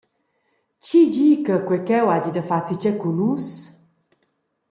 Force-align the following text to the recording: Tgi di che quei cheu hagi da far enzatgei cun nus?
Tgi 0.81 1.01
di 1.13 1.29
che 1.45 1.55
quei 1.67 1.81
cheu 1.87 2.05
hagi 2.13 2.31
da 2.33 2.43
far 2.49 2.61
enzatgei 2.63 2.95
cun 2.99 3.15
nus? 3.19 3.49